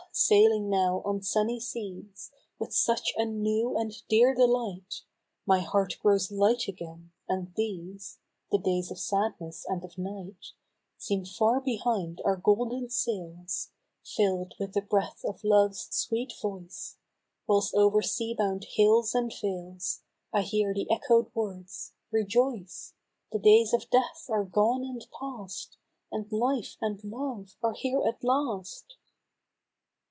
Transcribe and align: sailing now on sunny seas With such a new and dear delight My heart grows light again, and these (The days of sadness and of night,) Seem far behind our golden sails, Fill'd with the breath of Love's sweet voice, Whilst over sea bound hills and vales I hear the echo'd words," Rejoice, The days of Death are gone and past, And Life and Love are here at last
sailing 0.13 0.69
now 0.69 1.01
on 1.05 1.21
sunny 1.21 1.57
seas 1.57 2.31
With 2.59 2.73
such 2.73 3.13
a 3.15 3.23
new 3.23 3.77
and 3.77 3.93
dear 4.09 4.33
delight 4.35 5.03
My 5.45 5.61
heart 5.61 5.95
grows 6.01 6.29
light 6.29 6.67
again, 6.67 7.13
and 7.29 7.55
these 7.55 8.19
(The 8.51 8.57
days 8.57 8.91
of 8.91 8.99
sadness 8.99 9.65
and 9.69 9.85
of 9.85 9.97
night,) 9.97 10.47
Seem 10.97 11.23
far 11.23 11.61
behind 11.61 12.19
our 12.25 12.35
golden 12.35 12.89
sails, 12.89 13.69
Fill'd 14.03 14.53
with 14.59 14.73
the 14.73 14.81
breath 14.81 15.23
of 15.23 15.45
Love's 15.45 15.87
sweet 15.95 16.33
voice, 16.41 16.97
Whilst 17.47 17.73
over 17.73 18.01
sea 18.01 18.33
bound 18.37 18.65
hills 18.65 19.15
and 19.15 19.31
vales 19.41 20.01
I 20.33 20.41
hear 20.41 20.73
the 20.73 20.91
echo'd 20.91 21.33
words," 21.33 21.93
Rejoice, 22.11 22.93
The 23.31 23.39
days 23.39 23.71
of 23.73 23.89
Death 23.89 24.25
are 24.29 24.43
gone 24.43 24.83
and 24.83 25.07
past, 25.17 25.77
And 26.11 26.29
Life 26.33 26.75
and 26.81 27.01
Love 27.01 27.55
are 27.63 27.71
here 27.73 28.03
at 28.05 28.21
last 28.25 28.97